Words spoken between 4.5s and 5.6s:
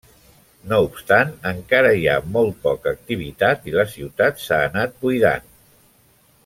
anat buidant.